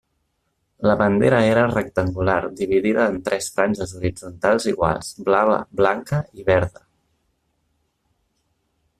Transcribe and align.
La 0.91 0.93
bandera 0.99 1.41
era 1.49 1.65
rectangular 1.71 2.37
dividida 2.61 3.03
en 3.15 3.19
tres 3.27 3.49
franges 3.57 3.93
horitzontals 3.99 4.65
iguals: 4.71 5.11
blava, 5.27 5.59
blanca 5.81 6.23
i 6.41 6.47
verda. 6.49 6.83